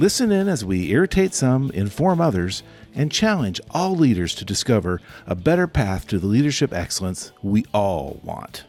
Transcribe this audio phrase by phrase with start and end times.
[0.00, 2.62] Listen in as we irritate some, inform others,
[2.94, 8.18] and challenge all leaders to discover a better path to the leadership excellence we all
[8.24, 8.64] want.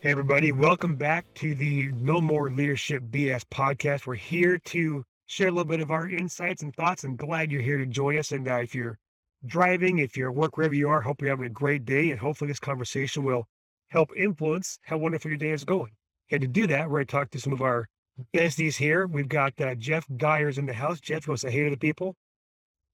[0.00, 4.06] Hey, everybody, welcome back to the No More Leadership BS podcast.
[4.06, 7.62] We're here to share a little bit of our insights and thoughts, and glad you're
[7.62, 8.32] here to join us.
[8.32, 8.98] And uh, if you're
[9.46, 12.10] driving, if you're at work, wherever you are, hope you're having a great day.
[12.10, 13.46] And hopefully, this conversation will
[13.88, 15.92] help influence how wonderful your day is going.
[16.30, 17.88] And to do that, we're going to talk to some of our
[18.34, 19.06] besties here.
[19.06, 21.00] We've got uh, Jeff Gyers in the house.
[21.00, 22.16] Jeff, go say hey to the people.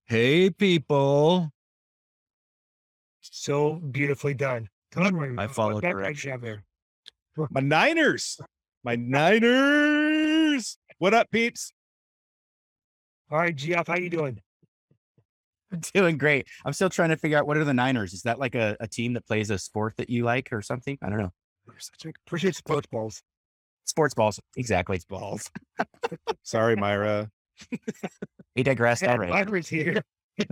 [0.06, 1.50] Hey, people.
[3.20, 4.68] So beautifully done.
[4.92, 6.32] Conroy, I follow what background direction.
[6.32, 6.64] you there?
[7.50, 8.40] My Niners.
[8.84, 10.78] My Niners.
[10.98, 11.72] What up, peeps?
[13.30, 14.40] All right, Jeff, how you doing?
[15.70, 16.46] I'm doing great.
[16.64, 18.14] I'm still trying to figure out what are the Niners.
[18.14, 20.96] Is that like a, a team that plays a sport that you like or something?
[21.02, 21.32] I don't know.
[22.26, 23.22] Appreciate sports balls.
[23.88, 24.38] Sports balls.
[24.56, 24.96] Exactly.
[24.96, 25.50] It's balls.
[26.42, 27.30] Sorry, Myra.
[28.54, 29.32] He digressed Yeah, already.
[29.32, 30.02] Myra's here.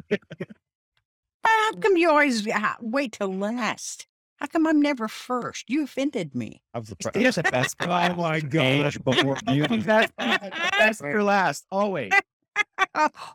[1.44, 4.06] How come you always uh, wait till last?
[4.38, 5.68] How come I'm never first?
[5.68, 6.62] You offended me.
[6.74, 7.76] I was the Yes, the best.
[7.80, 8.98] Oh my gosh.
[8.98, 9.66] Before you.
[9.68, 12.12] Best, best for last, always.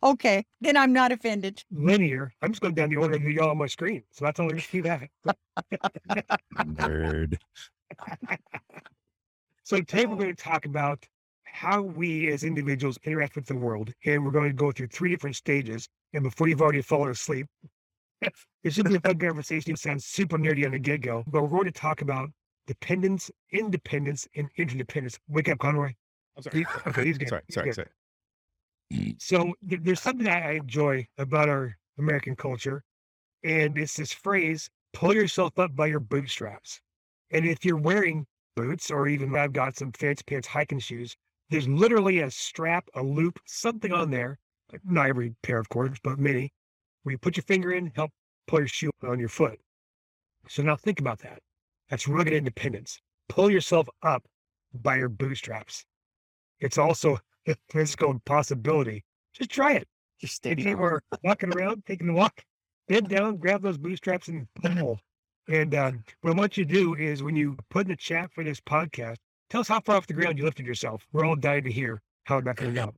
[0.04, 1.64] okay, then I'm not offended.
[1.72, 2.34] Linear.
[2.42, 4.04] I'm just going down the order of y'all on my screen.
[4.12, 5.10] So that's only see that.
[6.58, 7.38] Nerd.
[9.72, 10.52] So today we're going to oh.
[10.52, 11.08] talk about
[11.46, 13.94] how we as individuals interact with the world.
[14.04, 15.88] And we're going to go through three different stages.
[16.12, 17.48] And before you've already fallen asleep,
[18.22, 19.72] it should be a fun conversation.
[19.72, 22.28] It sounds super nerdy on the get go, but we're going to talk about
[22.68, 25.18] dependence, independence, and interdependence.
[25.30, 25.94] Wake up, Conroy.
[26.36, 26.66] I'm sorry.
[26.88, 27.30] Okay, he's good.
[27.30, 27.88] Sorry, sorry, sorry.
[29.20, 32.84] So th- there's something I enjoy about our American culture,
[33.46, 36.82] and it's this phrase: "Pull yourself up by your bootstraps."
[37.34, 41.16] And if you're wearing boots, or even I've got some fancy pants hiking shoes,
[41.50, 44.40] there's literally a strap, a loop, something on there.
[44.86, 46.54] Not every pair, of course, but many,
[47.04, 48.12] where you put your finger in, help
[48.48, 49.60] pull your shoe on your foot.
[50.48, 51.40] So now think about that.
[51.90, 53.02] That's rugged independence.
[53.28, 54.24] Pull yourself up
[54.74, 55.86] by your bootstraps.
[56.60, 59.04] It's also a physical impossibility.
[59.34, 59.88] Just try it.
[60.20, 62.44] Just If standing you walking around, taking a walk,
[62.88, 65.00] bend down, grab those bootstraps and pull.
[65.48, 65.92] And uh,
[66.22, 68.62] what I want you to do is when you put in the chat for this
[68.62, 69.18] podcast,
[69.50, 71.06] tell us how far off the ground you lifted yourself.
[71.12, 72.96] We're all dying to hear how it turned out.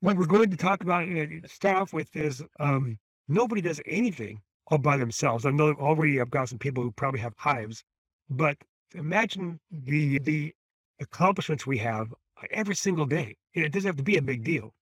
[0.00, 2.98] what we're going to talk about, uh, start off with is um,
[3.28, 5.46] nobody does anything all by themselves.
[5.46, 7.82] I know already I've got some people who probably have hives,
[8.28, 8.56] but
[8.94, 10.54] imagine the the
[11.00, 12.12] accomplishments we have
[12.50, 13.36] every single day.
[13.54, 14.72] And it doesn't have to be a big deal.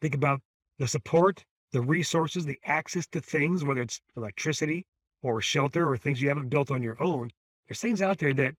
[0.00, 0.40] Think about
[0.78, 4.86] the support, the resources, the access to things, whether it's electricity
[5.22, 7.30] or shelter or things you haven't built on your own.
[7.66, 8.54] There's things out there that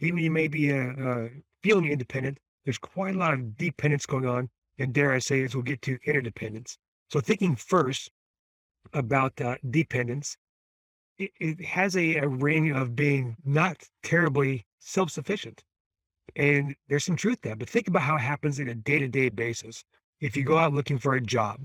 [0.00, 1.28] even you may be uh, uh,
[1.62, 4.48] feeling independent, there's quite a lot of dependence going on.
[4.78, 6.78] And dare I say, as we'll get to interdependence.
[7.10, 8.10] So thinking first
[8.94, 10.36] about uh, dependence,
[11.18, 15.62] it, it has a, a ring of being not terribly self-sufficient.
[16.36, 19.84] And there's some truth there, but think about how it happens in a day-to-day basis.
[20.20, 21.60] If you go out looking for a job,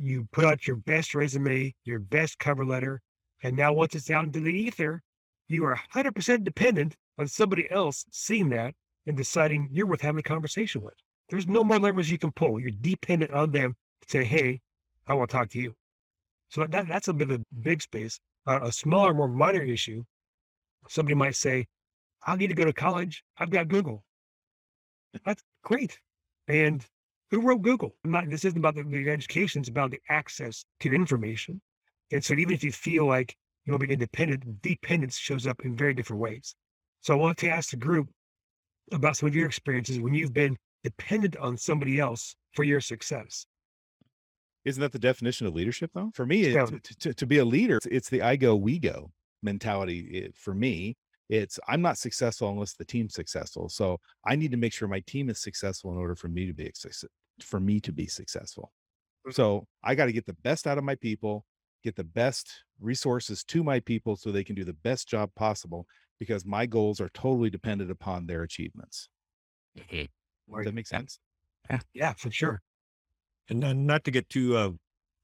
[0.00, 3.00] you put out your best resume, your best cover letter,
[3.42, 5.02] and now once it's out into the ether,
[5.48, 8.74] you are 100% dependent on somebody else seeing that
[9.06, 10.94] and deciding you're worth having a conversation with.
[11.28, 12.60] There's no more levers you can pull.
[12.60, 14.60] You're dependent on them to say, hey,
[15.06, 15.74] I want to talk to you.
[16.48, 18.20] So that, that's a bit of a big space.
[18.46, 20.02] Uh, a smaller, more minor issue,
[20.88, 21.66] somebody might say,
[22.26, 23.22] I need to go to college.
[23.38, 24.04] I've got Google.
[25.24, 25.98] That's great.
[26.48, 26.84] And
[27.30, 27.94] who wrote Google?
[28.04, 31.60] Not, this isn't about the, the education, it's about the access to information.
[32.12, 35.60] And so even if you feel like you want to be independent, dependence shows up
[35.64, 36.54] in very different ways.
[37.02, 38.08] So I want to ask the group
[38.92, 43.46] about some of your experiences when you've been dependent on somebody else for your success.
[44.64, 46.10] Isn't that the definition of leadership, though?
[46.14, 46.66] For me, Yeah.
[46.66, 49.12] to, to, to be a leader, it's- it's the I go, we go
[49.42, 50.00] mentality.
[50.10, 50.96] It- for me,
[51.28, 53.68] it's I'm not successful unless the team's successful.
[53.68, 56.52] So I need to make sure my team is successful in order for me to
[56.52, 56.64] be
[57.42, 58.72] for me to be successful.
[59.30, 61.46] So I got to get the best out of my people,
[61.84, 65.86] get the best resources to my people so they can do the best job possible
[66.18, 69.08] because my goals are totally dependent upon their achievements.
[69.74, 70.06] Mhm.
[70.56, 71.18] Does that make sense?
[71.92, 72.62] Yeah, for sure.
[73.48, 74.72] And then not to get too uh,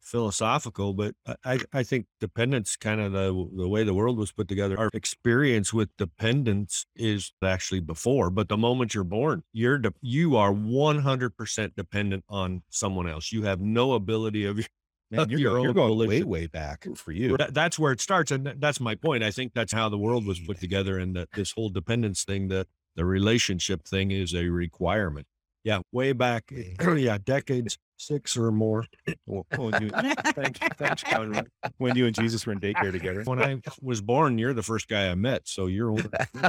[0.00, 1.14] philosophical, but
[1.44, 4.78] I- I, think dependence kind of the the way the world was put together.
[4.78, 10.37] Our experience with dependence is actually before, but the moment you're born, you're de- you
[10.37, 13.32] are 100% dependent on someone else.
[13.32, 14.66] You have no ability of your
[15.08, 16.28] Man, you're, Your you're own going way, volition.
[16.28, 17.37] way back for you.
[17.37, 19.22] That, that's where it starts, and that's my point.
[19.22, 22.49] I think that's how the world was put together, and that this whole dependence thing,
[22.49, 22.66] the
[22.96, 25.28] the relationship thing, is a requirement.
[25.66, 26.52] Yeah, way back,
[26.96, 28.84] yeah, decades, six or more.
[29.26, 31.48] Well, when, you, Thanks, thanks, Conrad.
[31.78, 33.24] when you and Jesus were in daycare together.
[33.24, 36.08] When I was born, you're the first guy I met, so you're older.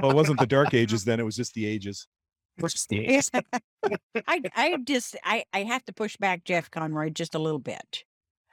[0.00, 2.06] Well, it wasn't the dark ages then; it was just the ages.
[2.60, 3.30] Just the- ages?
[4.28, 8.04] I, I just, I, I have to push back Jeff Conroy just a little bit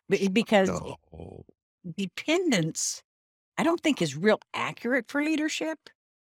[0.09, 1.45] because No.
[1.95, 3.03] dependence,
[3.59, 5.77] I don't think is real accurate for leadership.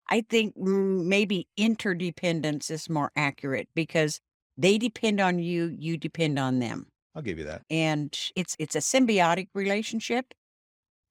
[0.08, 4.20] I think mm, maybe interdependence is more accurate because
[4.56, 6.86] they depend on you, you depend on them.
[7.14, 7.62] I'll give you that.
[7.70, 10.32] And it's it's a symbiotic relationship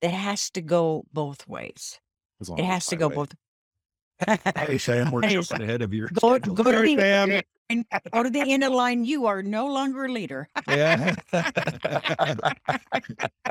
[0.01, 1.99] that has to go both ways.
[2.39, 3.15] It as has to go way.
[3.15, 3.33] both.
[4.55, 7.41] Hey, Sam, we're jumping ahead of your Go, go to the Sam.
[7.69, 9.05] and go to the end of the line.
[9.05, 10.49] You are no longer a leader.
[10.67, 11.15] Yeah.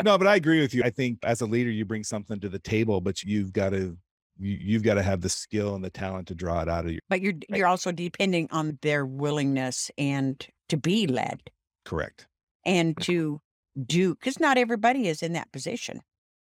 [0.04, 0.82] no, but I agree with you.
[0.84, 3.96] I think as a leader, you bring something to the table, but you've got to
[4.38, 6.92] you, you've got to have the skill and the talent to draw it out of
[6.92, 7.00] you.
[7.08, 11.40] But you're you're also depending on their willingness and to be led
[11.84, 12.26] Correct.
[12.64, 13.40] and to
[13.86, 16.00] do because not everybody is in that position.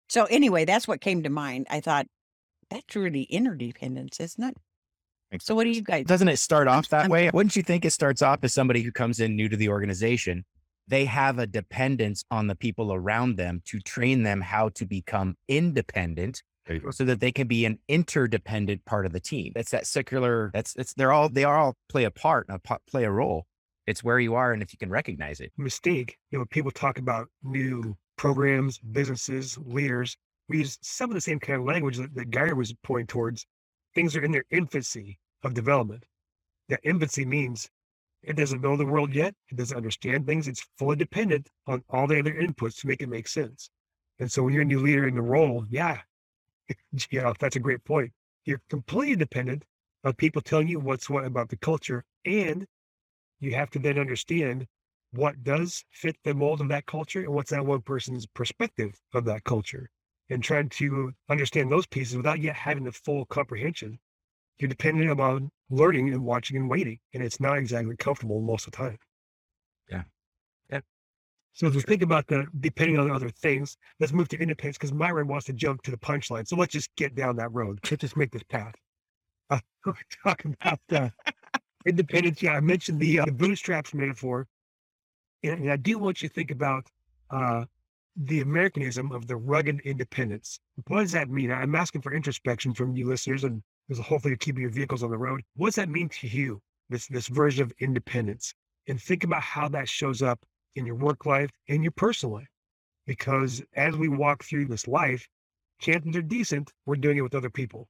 [0.10, 1.68] So anyway, that's what came to mind.
[1.70, 2.08] I thought
[2.70, 4.58] that's really interdependence, isn't it?
[5.32, 6.06] Makes So what do you guys?
[6.06, 7.30] Doesn't it start off that I'm- way?
[7.32, 10.46] Wouldn't you think it starts off as somebody who comes in new to the organization?
[10.88, 15.36] They have a dependence on the people around them to train them how to become
[15.48, 16.49] independent There you go.
[16.92, 19.52] So that they can be an interdependent part of the team.
[19.56, 23.04] That's that circular, that's, it's, they're all, they all play a part, and a play
[23.04, 23.46] a role.
[23.88, 25.52] It's where you are and if you can recognize it.
[25.58, 26.18] mistake.
[26.30, 30.16] You know, people talk about new programs, businesses, leaders.
[30.48, 33.46] We use some of the same kind of language that, that Geiger was pointing towards.
[33.96, 36.04] Things are in their infancy of development.
[36.70, 37.68] That infancy means
[38.22, 39.34] it doesn't know the world yet.
[39.50, 40.48] It doesn't understand things.
[40.48, 43.70] It's fully dependent on all the other inputs to make it make sense.
[44.20, 46.00] And so when you're a new leader in the role, yeah,
[47.12, 48.12] you know, that's a great point.
[48.46, 49.64] You're completely dependent
[50.04, 52.04] on people telling you what's what about the culture.
[52.26, 52.66] And
[53.40, 54.68] you have to then understand
[55.12, 59.26] what does fit the mold of that culture and what's that one person's perspective of
[59.26, 59.90] that culture
[60.30, 63.98] and trying to understand those pieces without yet having the full comprehension
[64.60, 68.72] you're dependent upon learning and watching and waiting and it's not exactly comfortable most of
[68.72, 68.98] the time.
[71.60, 74.94] So as we think about the depending on other things let's move to independence because
[74.94, 78.02] myron wants to jump to the punchline so let's just get down that road let's
[78.02, 78.74] just make this path
[79.50, 81.10] uh, we're talking about uh,
[81.86, 84.48] independence yeah i mentioned the, uh, the bootstraps metaphor
[85.44, 86.88] and, and I do want you to think about
[87.30, 87.66] uh,
[88.16, 90.60] the Americanism of the rugged independence.
[90.88, 91.52] What does that mean?
[91.52, 95.18] I'm asking for introspection from you listeners, and there's hopefully keeping your vehicles on the
[95.18, 95.42] road.
[95.56, 96.62] What does that mean to you?
[96.90, 98.54] This this version of independence,
[98.88, 100.44] and think about how that shows up
[100.76, 102.50] in your work life and your personal life.
[103.06, 105.28] Because as we walk through this life,
[105.80, 107.88] chances are decent we're doing it with other people,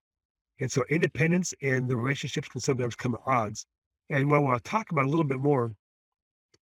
[0.59, 3.65] and so independence and the relationships can sometimes come at odds.
[4.09, 5.73] And what I'll talk about a little bit more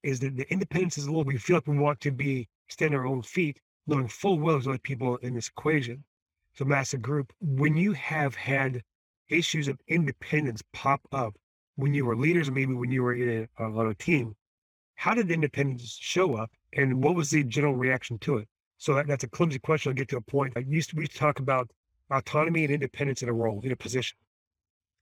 [0.04, 2.94] is that the independence is a little we feel like we want to be stand
[2.94, 6.04] on our own feet, knowing full well there's other people in this equation.
[6.54, 8.82] So massive group, when you have had
[9.30, 11.36] issues of independence pop up
[11.76, 14.36] when you were leaders, maybe when you were in a, on a team,
[14.98, 18.48] how did independence show up and what was the general reaction to it?
[18.80, 19.92] So that, that's a clumsy question.
[19.92, 20.54] I'll get to a point.
[20.56, 21.70] I used to, we used to talk about
[22.12, 24.18] autonomy and independence in a role, in a position.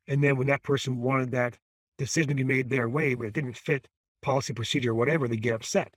[0.08, 1.58] And then when that person wanted that
[1.98, 3.88] decision to be made their way, but it didn't fit
[4.22, 5.94] policy, procedure, or whatever, they get upset.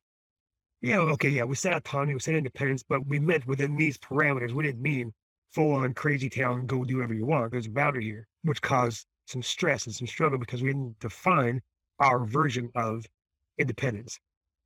[0.80, 4.52] Yeah, okay, yeah, we said autonomy, we said independence, but we meant within these parameters.
[4.52, 5.12] We didn't mean
[5.52, 7.50] full on crazy town, go do whatever you want.
[7.50, 11.60] There's a boundary here, which caused some stress and some struggle because we didn't define
[11.98, 13.04] our version of
[13.58, 14.18] independence.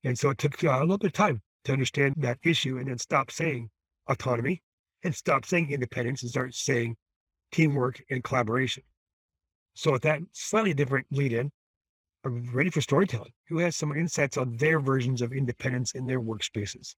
[0.04, 2.88] And so it took uh, a little bit of time to understand that issue and
[2.88, 3.70] then stop saying
[4.08, 4.62] autonomy
[5.04, 6.96] and stop saying independence and start saying
[7.52, 8.82] teamwork and collaboration.
[9.74, 11.50] So with that slightly different lead in,
[12.24, 13.32] I'm ready for storytelling.
[13.48, 16.94] Who has some insights on their versions of independence in their workspaces?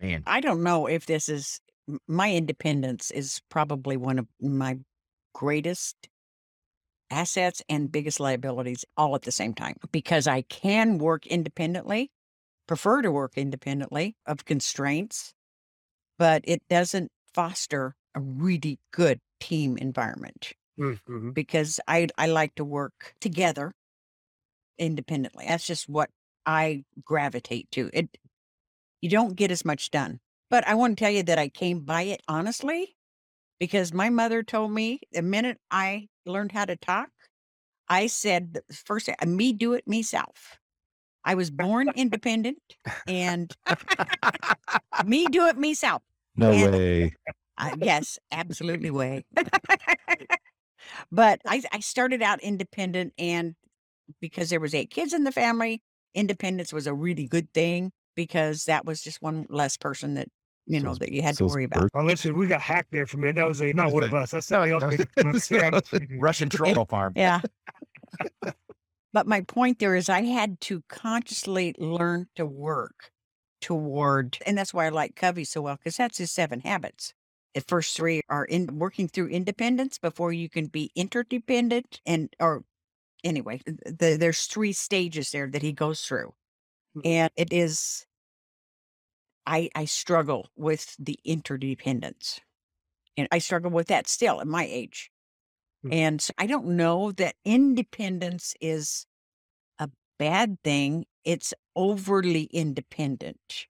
[0.00, 1.60] Man, I don't know if this is
[2.08, 4.78] my independence is probably one of my
[5.34, 5.96] greatest
[7.14, 12.10] assets and biggest liabilities all at the same time because I can work independently,
[12.66, 15.32] prefer to work independently of constraints,
[16.18, 20.52] but it doesn't foster a really good team environment.
[20.76, 21.30] Mm-hmm.
[21.30, 23.74] because I I like to work together
[24.76, 25.44] independently.
[25.46, 26.10] That's just what
[26.46, 27.90] I gravitate to.
[27.92, 28.18] It
[29.00, 30.18] you don't get as much done.
[30.50, 32.96] But I want to tell you that I came by it honestly
[33.60, 37.10] because my mother told me the minute I learned how to talk,
[37.88, 40.58] I said first me do it myself.
[41.24, 42.58] I was born independent
[43.06, 43.54] and
[45.04, 46.02] me do it myself.
[46.36, 47.14] No And- way.
[47.56, 49.24] Uh, yes, absolutely way.
[51.12, 53.54] but I, I started out independent, and
[54.20, 55.80] because there was eight kids in the family,
[56.14, 60.28] independence was a really good thing because that was just one less person that
[60.66, 61.80] you So know it's- that you had so to worry about.
[61.82, 63.36] birth- Well, listen, we got hacked there for a minute.
[63.36, 64.30] That was a not one of us.
[64.32, 64.84] That's somebody else.
[64.84, 66.08] making fun.
[66.18, 67.12] Russian troll farm.
[67.16, 67.40] Yeah.
[69.12, 73.10] but my point there is I had to consciously learn to work
[73.60, 77.14] toward, and that's why I like Covey so well, because that's his seven habits.
[77.54, 82.64] The first three are in working through independence before you can be interdependent and or
[83.22, 86.34] anyway, the, there's three stages there that he goes through.
[86.96, 87.02] Mhm.
[87.06, 88.06] And it is
[89.46, 92.40] I I struggle with the interdependence.
[93.16, 95.10] And I struggle with that still at my age.
[95.84, 95.92] Mm.
[95.92, 99.06] And so I don't know that independence is
[99.78, 101.06] a bad thing.
[101.24, 103.66] It's overly independent.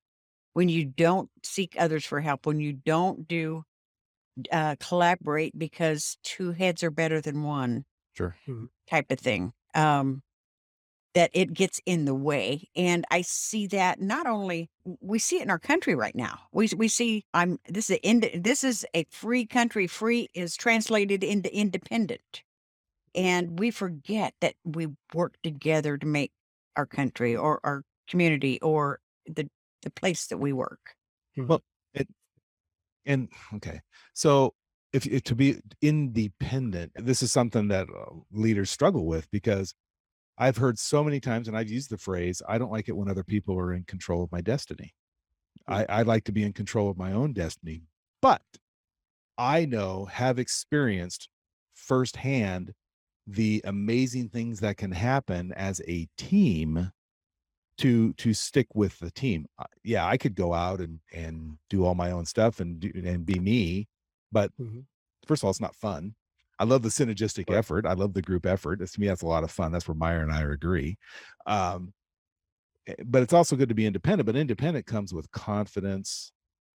[0.54, 3.64] When you don't seek others for help, when you don't do
[4.52, 7.85] uh, collaborate because two heads are better than one
[8.16, 8.37] Sure.
[8.88, 9.52] type of thing.
[9.75, 10.23] Um,
[11.14, 15.42] that it gets in the way, and I see that not only we see it
[15.42, 16.40] in our country right now.
[16.52, 19.87] We we see I'm this is a ind- this is a free country.
[19.87, 22.42] Free is translated into independent,
[23.14, 26.33] and we forget that we work together to make
[26.76, 29.49] our country or our community or the
[29.83, 30.94] the place that we work.
[31.37, 31.62] Well,
[33.06, 33.80] And okay,
[34.14, 34.54] so
[34.92, 39.75] if, if to be independent, this is something that uh, leaders struggle with because
[40.38, 43.09] I've heard so many times, and I've used the phrase, "I don't like it when
[43.11, 44.95] other people are in control of my destiny."
[45.69, 47.85] I, I like to be in control of my own destiny,
[48.23, 48.43] but
[49.38, 51.29] I know, have experienced
[51.75, 52.75] firsthand
[53.26, 56.93] the amazing things that can happen as a team
[57.79, 59.47] to to stick with the team.
[59.83, 63.26] Yeah, I could go out and and do all my own stuff and do and
[63.26, 63.88] be me,
[64.33, 64.85] but Mhm.
[65.26, 66.17] first of all, it's not fun.
[66.58, 67.58] I love the synergistic Right.
[67.58, 67.87] effort.
[67.87, 68.78] I love the group effort.
[68.78, 69.73] That's, to me, that's a lot of fun.
[69.73, 70.99] That's where Meyer and I agree.
[71.46, 71.92] Um,
[72.87, 74.26] eh, but it's also good to be independent.
[74.26, 76.32] But independent comes with confidence.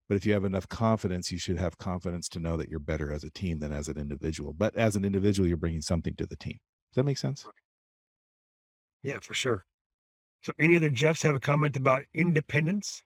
[0.10, 3.14] But if you have enough confidence, you should have confidence to know that you're better
[3.14, 4.54] as a team than as an individual.
[4.54, 6.58] But as an individual, you're bringing something to the team.
[6.92, 7.46] Does that make sense?
[9.04, 9.66] Yeah, for sure.
[10.42, 13.04] So, any other Jeffs have a comment about independence?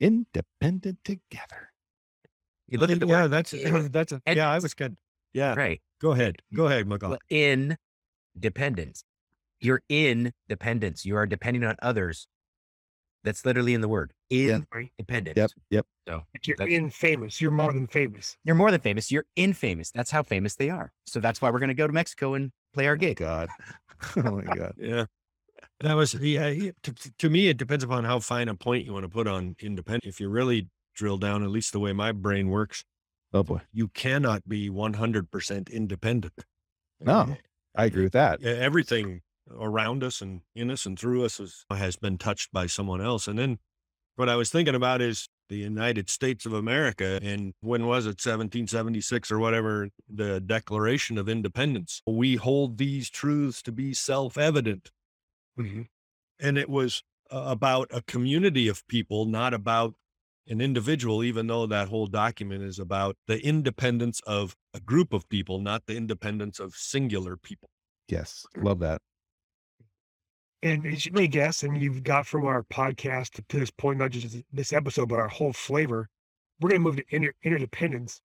[0.00, 1.72] Independent together.
[2.68, 3.52] You look at the yeah, that's
[3.90, 4.50] that's a, yeah.
[4.50, 4.96] I was good.
[5.32, 5.80] Yeah, right.
[6.00, 7.18] Go ahead, go ahead, McCall.
[7.30, 7.76] In
[8.38, 9.04] dependence.
[9.60, 11.04] You're in dependence.
[11.04, 12.26] You are depending on others.
[13.24, 14.12] That's literally in the word.
[14.30, 14.92] In Right.
[14.96, 15.36] dependence.
[15.36, 15.50] Yep.
[15.70, 15.86] Yep.
[16.06, 17.40] So Like you're That's- in famous.
[17.40, 18.36] You're more than famous.
[18.44, 19.10] you're more than famous.
[19.10, 19.90] You're infamous.
[19.90, 20.92] That's how famous they are.
[21.06, 23.16] So that's why we're going to go to Mexico and play our oh gig.
[23.16, 23.48] God.
[24.16, 24.74] oh my God.
[24.78, 25.06] Yeah.
[25.80, 26.70] That was yeah.
[26.84, 29.56] To, to me, it depends upon how fine a point you want to put on
[29.60, 30.04] independent.
[30.04, 32.84] If you really drill down, at least the way my brain works,
[33.32, 33.60] Oh boy.
[33.72, 36.44] you cannot be one hundred percent independent.
[37.00, 37.36] No,
[37.76, 38.42] I agree with that.
[38.42, 39.20] Everything
[39.58, 43.28] around us and in us and through us is, has been touched by someone else.
[43.28, 43.58] And then
[44.16, 47.18] what I was thinking about is the United States of America.
[47.22, 52.02] And when was it, 1776 or whatever, the Declaration of Independence?
[52.06, 54.90] We hold these truths to be self evident.
[55.58, 55.88] Mhm.
[56.40, 59.94] And it was about a community of people, not about
[60.48, 65.28] an individual, even though that whole document is about the independence of a group of
[65.28, 67.68] people, not the independence of singular people.
[68.08, 68.46] Yes.
[68.56, 69.00] Love that.
[70.62, 74.10] And as you may guess, and you've got from our podcast to this point, not
[74.10, 76.08] just this episode, but our whole flavor,
[76.60, 78.20] we're going to move to inter- interdependence.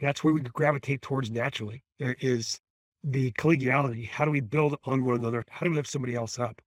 [0.00, 1.82] That's where we gravitate towards naturally.
[1.98, 2.60] There is
[3.02, 4.08] the collegiality.
[4.08, 5.44] How do we build on one another?
[5.50, 6.60] How do we lift somebody else up?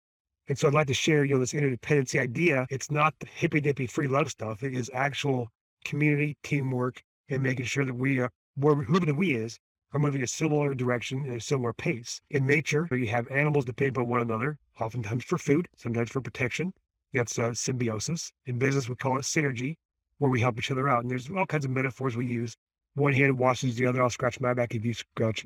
[0.49, 2.67] And so I'd like to share, you know, this interdependency idea.
[2.69, 4.63] It's not the hippy dippy free love stuff.
[4.63, 5.49] It is actual
[5.85, 9.57] community teamwork and making sure that we are where whoever the we is
[9.93, 12.21] are moving a similar direction and a similar pace.
[12.29, 16.73] In nature, you have animals depend upon one another, oftentimes for food, sometimes for protection.
[17.13, 18.33] That's uh, symbiosis.
[18.45, 19.77] In business, we call it synergy,
[20.17, 21.03] where we help each other out.
[21.03, 22.55] And there's all kinds of metaphors we use.
[22.95, 24.01] One hand washes the other.
[24.01, 25.45] I'll scratch my back if you scratch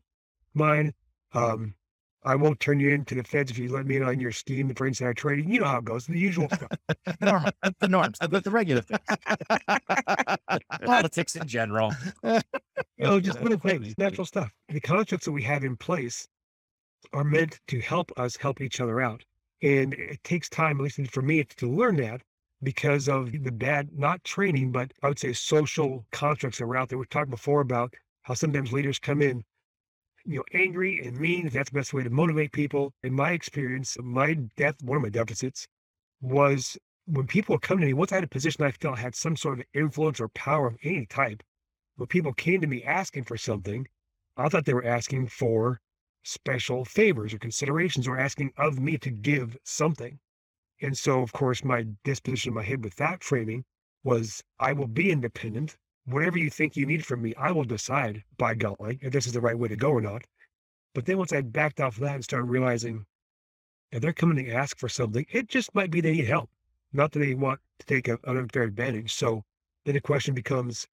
[0.54, 0.94] mine.
[1.34, 1.75] Um,
[2.24, 4.74] I won't turn you into the feds if you let me in on your scheme
[4.74, 5.52] for insider trading.
[5.52, 6.72] You know how it goes, the usual stuff.
[6.88, 7.46] the, norm,
[7.80, 9.00] the norms, the, the regular things.
[10.86, 11.94] Politics in general.
[12.24, 12.42] You
[13.00, 14.52] know, just little things, natural stuff.
[14.70, 16.28] The constructs that we have in place
[17.14, 19.24] are meant to help us help each other out.
[19.62, 22.22] And it takes time, at least for me, to learn that
[22.64, 26.90] because of the bad, not training, but I would say social constructs that were out
[26.90, 26.98] there.
[26.98, 27.94] We talked before about
[28.24, 29.44] how sometimes leaders come in,
[30.27, 31.50] you know, angry and mean.
[31.50, 32.93] That's the best way to motivate people.
[33.03, 35.67] In my experience, my death, one of my deficits
[36.22, 39.38] was when people come to me, once I had a position I felt had some
[39.38, 41.41] sort of influence or power of any type,
[41.96, 43.88] when people came to me asking for something,
[44.36, 45.79] I thought they were asking for
[46.24, 50.19] special favors or considerations or asking of me to give something.
[50.81, 53.63] And so, of course, my disposition in my head with that framing
[54.03, 55.77] was I will be independent.
[56.08, 59.34] Whatever you think you need from me, I will decide, by golly, if this is
[59.34, 60.24] the right way to go or not.
[60.94, 63.06] But then once I backed off that and started realizing
[63.92, 66.50] if they're coming to ask for something, it just might be they need help,
[66.94, 69.14] not that they want to take an unfair advantage.
[69.14, 69.44] So
[69.84, 70.88] then the question becomes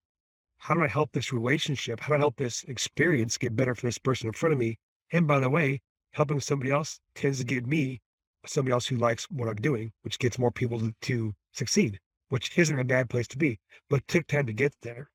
[0.59, 1.99] how do I help this relationship?
[1.99, 4.79] How do I help this experience get better for this person in front of me?
[5.11, 7.99] And by the way, helping somebody else tends to give me
[8.45, 11.99] somebody else who likes what I'm doing, which gets more people to, to succeed,
[12.31, 13.59] which isn't a bad place to be,
[13.89, 15.09] but took time to get there.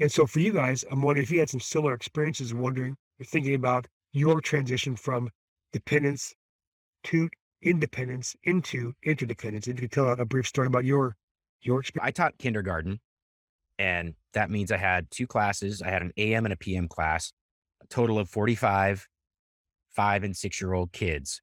[0.00, 3.26] And so for you guys, I'm wondering if you had some similar experiences, wondering, you're
[3.26, 5.28] thinking about your transition from
[5.72, 6.32] dependence
[7.04, 7.28] to
[7.62, 9.66] independence into interdependence.
[9.66, 11.16] And if you could tell a brief story about your
[11.60, 12.08] your experience.
[12.08, 13.00] I taught kindergarten,
[13.78, 15.82] and that means I had two classes.
[15.82, 17.32] I had an AM and a PM class,
[17.82, 19.06] a total of 45
[19.94, 21.40] five and six year old kids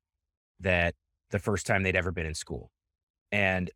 [0.60, 0.96] that
[1.30, 2.72] the first time they'd ever been in school.
[3.32, 3.72] And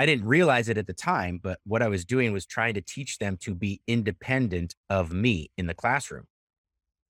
[0.00, 2.80] I didn't realize it at the time, but what I was doing was trying to
[2.80, 6.24] teach them to be independent of me in the classroom.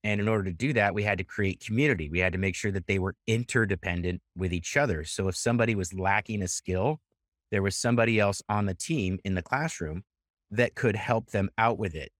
[0.02, 2.08] And in order to do that, we had to create community.
[2.08, 5.04] We had to make sure that they were interdependent with each other.
[5.04, 6.98] So if somebody was lacking a skill,
[7.52, 10.02] there was somebody else on the team in the classroom
[10.50, 12.10] that could help them out with it.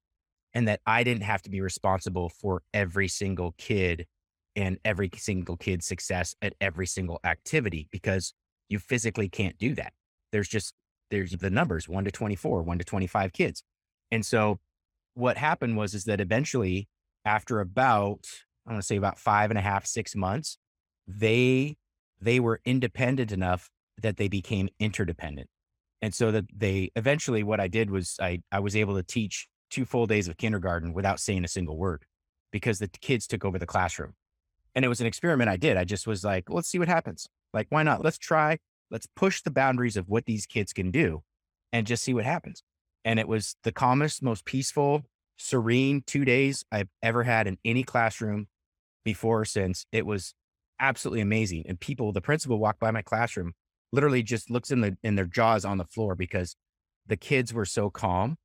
[0.54, 4.06] And that I didn't have to be responsible for every single kid
[4.54, 8.34] and every single kid's success at every single activity because
[8.68, 9.92] you physically can't do that.
[10.32, 10.74] There's just,
[11.10, 13.62] there's the numbers one to 24, one to 25 kids.
[14.10, 14.58] And so
[15.14, 16.88] what happened was, is that eventually
[17.24, 18.26] after about,
[18.66, 20.58] I want to say about five and a half, six months,
[21.06, 21.76] they,
[22.20, 25.48] they were independent enough that they became interdependent.
[26.02, 29.48] And so that they eventually, what I did was I, I was able to teach
[29.70, 32.04] two full days of kindergarten without saying a single word
[32.50, 34.14] because the kids took over the classroom.
[34.74, 35.76] And it was an experiment I did.
[35.76, 37.26] I just was like, let's see what happens.
[37.52, 38.04] Like, why not?
[38.04, 38.58] Let's try,
[38.90, 41.22] let's push the boundaries of what these kids can do
[41.72, 42.62] and just see what happens.
[43.04, 45.02] And it was the calmest, most peaceful,
[45.36, 48.48] serene two days I've ever had in any classroom
[49.04, 49.86] before or since.
[49.92, 50.34] It was
[50.78, 51.64] absolutely amazing.
[51.66, 53.52] And people, the principal walked by my classroom,
[53.92, 56.56] literally just looks in the in their jaws on the floor because
[57.06, 58.36] the kids were so calm.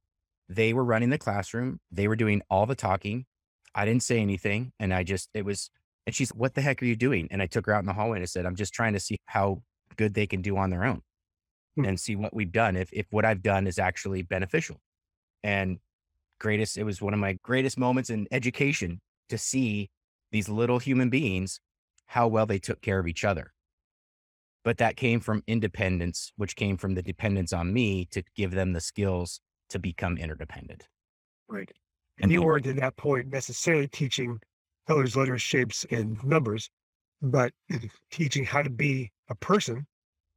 [0.48, 1.80] They were running the classroom.
[1.92, 3.26] They were doing all the talking.
[3.74, 4.72] I didn't say anything.
[4.80, 5.70] And I just, it was
[6.06, 7.28] and she's, what the heck are you doing?
[7.32, 9.00] And I took her out in the hallway and I said, I'm just trying to
[9.00, 9.64] see how
[9.96, 11.02] good they can do on their own
[11.76, 11.86] hmm.
[11.86, 12.76] and see what we've done.
[12.76, 14.80] If, if what I've done is actually beneficial
[15.44, 15.80] and
[16.40, 19.90] greatest, it was one of my greatest moments in education to see
[20.32, 21.60] these little human beings,
[22.08, 23.52] how well they took care of each other.
[24.64, 28.74] But that came from independence, which came from the dependence on me to give them
[28.74, 30.88] the skills to become interdependent.
[31.48, 31.72] Right.
[32.20, 34.40] And you weren't at that point necessarily teaching
[34.88, 36.70] colors, letters, shapes, and numbers,
[37.22, 37.52] but
[38.12, 39.86] teaching how to be a person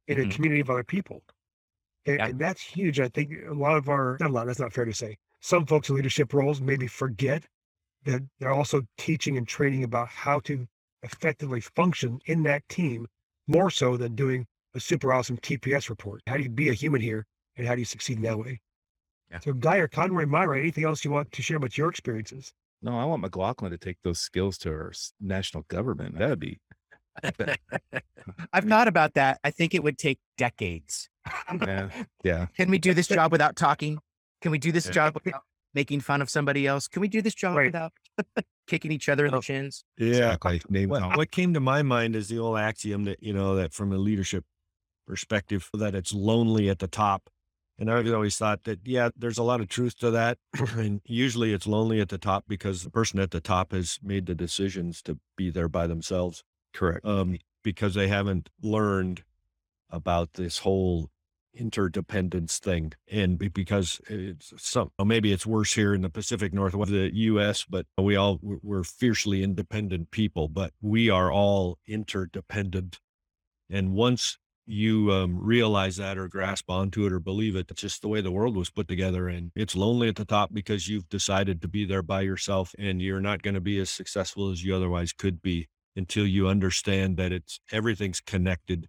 [0.07, 0.29] in mm-hmm.
[0.29, 1.23] a community of other people.
[2.05, 2.27] And, yeah.
[2.27, 2.99] and, that's huge.
[2.99, 5.17] I think a lot of our, not a lot, that's not fair to say.
[5.41, 7.43] Some folks in leadership roles maybe forget
[8.05, 10.65] that they're also teaching and training about how to
[11.03, 13.05] effectively function in that team
[13.47, 16.21] more so than doing a super awesome TPS report.
[16.27, 17.25] How do you be a human here
[17.57, 18.59] and how do you succeed in that way?
[19.31, 19.39] Yeah.
[19.39, 22.53] So, Dyer, Conroy, Myra, anything else you want to share about your experiences?
[22.81, 26.17] No, I want McLaughlin to take those skills to our national government.
[26.17, 26.59] That'd be.
[28.53, 29.39] I've thought about that.
[29.43, 31.09] I think it would take decades.
[31.61, 31.89] Yeah.
[32.23, 32.47] Yeah.
[32.57, 33.99] Can we do this job without talking?
[34.41, 35.41] Can we do this job without
[35.73, 36.87] making fun of somebody else?
[36.87, 37.67] Can we do this job right.
[37.67, 37.93] without
[38.67, 39.83] kicking each other in the oh, chins?
[39.97, 40.33] Yeah.
[40.33, 40.85] Exactly.
[40.85, 43.93] Well, what came to my mind is the old axiom that, you know, that from
[43.93, 44.43] a leadership
[45.07, 47.29] perspective, that it's lonely at the top
[47.79, 50.37] and I've always thought that, yeah, there's a lot of truth to that.
[50.75, 54.25] and usually it's lonely at the top because the person at the top has made
[54.25, 56.43] the decisions to be there by themselves.
[56.73, 57.05] Correct.
[57.05, 59.23] Um, because they haven't learned
[59.89, 61.09] about this whole
[61.53, 62.93] interdependence thing.
[63.11, 67.85] And because it's some, maybe it's worse here in the Pacific Northwest, the US, but
[67.97, 72.99] we all, we're- we're fiercely independent people, but we are all interdependent.
[73.69, 78.01] And once you um, realize that or grasp onto it or believe it, it's just
[78.03, 79.27] the way the world was put together.
[79.27, 83.01] And it's lonely at the top because you've decided to be there by yourself and
[83.01, 87.17] you're not going to be as successful as you otherwise could be until you understand
[87.17, 88.87] that it's everything's connected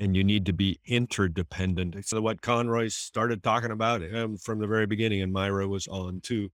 [0.00, 2.06] and you need to be interdependent.
[2.06, 6.20] So what Conroy started talking about um, from the very beginning, and Myra was on
[6.20, 6.50] too.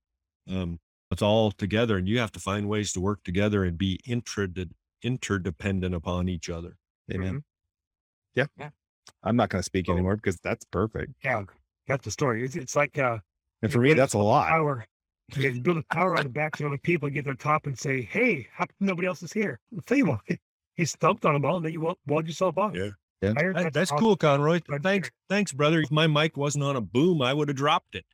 [0.49, 0.81] Um,
[1.11, 4.71] it's all together, and you have to find ways to work together and be intrad-
[5.03, 6.77] interdependent upon each other.
[7.13, 7.45] Amen.
[8.35, 8.47] Yeah.
[8.59, 8.71] Yeah.
[9.23, 9.93] I'm not going to speak Oh.
[9.93, 11.13] anymore because that's perfect.
[11.23, 11.43] Yeah,
[11.87, 12.45] that's the story.
[12.45, 13.19] It's, it's like uh,
[13.63, 14.49] And for me, that's a lot.
[14.49, 14.87] power.
[15.37, 17.79] You you build a power on the backs of other people, get their top, and
[17.79, 20.21] say, "Hey, how come nobody else is here?" I'll tell you what,
[20.75, 22.75] he stumped on them all, and then you walled, walled yourself off.
[22.75, 22.91] Yeah.
[23.23, 23.33] Yeah.
[23.37, 24.05] I heard That- that's awesome.
[24.05, 24.61] cool, Conroy.
[24.69, 25.81] Right Thanks, thanks, brother.
[25.81, 28.05] If my mic wasn't on a boom, I would have dropped it.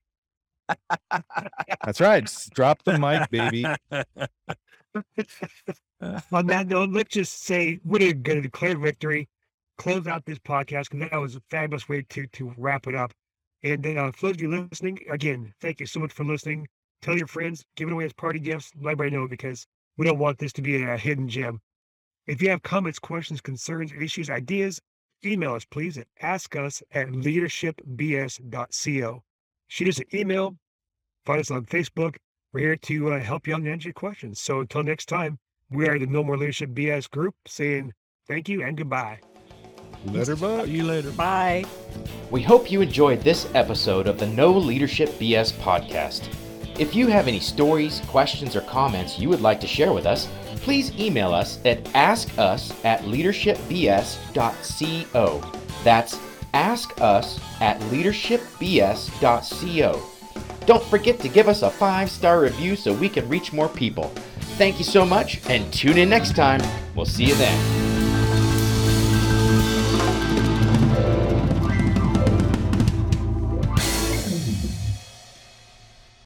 [1.84, 2.22] That's right.
[2.24, 3.64] Just drop the mic, baby.
[6.32, 9.28] On that note, let's just say we're going to declare victory,
[9.78, 13.12] close out this podcast because that was a fabulous way to to wrap it up.
[13.62, 16.68] And then, uh, for those of you listening, again, thank you so much for listening.
[17.02, 18.70] Tell your friends, give it away as party gifts.
[18.76, 21.60] Let everybody know because we don't want this to be a hidden gem.
[22.26, 24.80] If you have comments, questions, concerns, issues, ideas,
[25.24, 29.22] email us please at askus at leadershipbs.co.
[29.68, 30.56] Shoot us an email,
[31.24, 32.16] find us on Facebook.
[32.52, 34.40] We're here to uh, help you out and answer your questions.
[34.40, 35.38] So until next time,
[35.70, 37.92] we are the No More Leadership BS group saying
[38.26, 39.20] thank you and goodbye.
[40.06, 40.66] Later, bud.
[40.66, 41.12] See you later.
[41.12, 41.64] Bye.
[42.30, 46.28] We hope you enjoyed this episode of the No Leadership BS podcast.
[46.80, 50.26] If you have any stories, questions, or comments you would like to share with us,
[50.62, 55.52] please email us at askus at leadershipbs.co.
[55.84, 56.18] That's
[56.54, 60.02] askus at leadershipbs.co.
[60.64, 64.04] Don't forget to give us a five star review so we can reach more people.
[64.56, 66.62] Thank you so much and tune in next time.
[66.94, 67.89] We'll see you then.